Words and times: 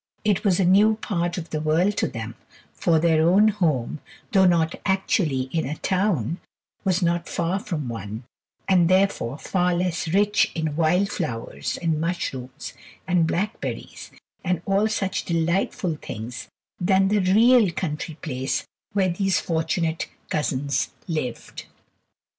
It 0.25 0.43
was 0.43 0.59
a 0.59 0.65
new 0.65 0.95
part 0.95 1.37
of 1.37 1.51
the 1.51 1.61
world 1.61 1.95
to 1.97 2.07
them, 2.07 2.33
for 2.73 2.97
their 2.97 3.21
own 3.29 3.49
home, 3.49 3.99
though 4.31 4.47
not 4.47 4.73
actually 4.83 5.41
in 5.51 5.67
a 5.67 5.77
town, 5.77 6.39
was 6.83 7.03
not 7.03 7.29
far 7.29 7.59
from 7.59 7.87
one, 7.87 8.23
and 8.67 8.89
therefore 8.89 9.37
far 9.37 9.75
less 9.75 10.07
rich 10.07 10.51
in 10.55 10.75
wild 10.75 11.09
flowers 11.11 11.77
and 11.83 12.01
mushrooms 12.01 12.73
and 13.07 13.27
blackberries, 13.27 14.09
and 14.43 14.63
all 14.65 14.87
such 14.87 15.23
delightful 15.23 15.99
things 16.01 16.47
than 16.79 17.09
the 17.09 17.19
real 17.19 17.69
country 17.71 18.15
place 18.23 18.65
where 18.93 19.09
these 19.09 19.39
fortunate 19.39 20.07
cousins 20.31 20.89
lived. 21.07 21.65